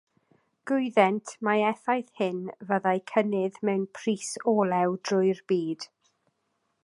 Gwyddent 0.69 1.33
mai 1.47 1.59
effaith 1.67 2.09
hyn 2.21 2.39
fyddai 2.71 2.95
cynnydd 3.13 3.61
mewn 3.69 3.85
pris 3.99 4.31
olew 4.55 4.99
drwy'r 5.11 5.43
byd. 5.53 5.87